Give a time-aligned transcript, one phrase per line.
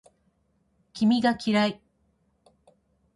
[0.93, 1.79] 君が嫌い